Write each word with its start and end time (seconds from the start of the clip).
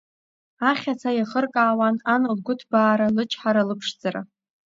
Ахьаца 0.69 1.09
иахыркаауан 1.15 1.95
ан 2.13 2.23
лгәыҭбаара, 2.37 3.13
лычҳара, 3.15 3.67
лыԥшӡара. 3.67 4.21